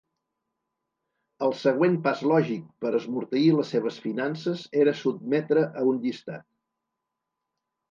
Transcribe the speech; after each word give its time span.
El 1.47 1.53
següent 1.63 1.97
pas 2.07 2.23
lògic 2.31 2.63
per 2.85 2.93
esmorteir 3.01 3.53
les 3.59 3.71
seves 3.75 4.01
finances 4.07 4.65
era 4.87 4.97
sotmetre 5.05 5.69
a 5.83 5.87
un 5.93 6.03
llistat. 6.09 6.45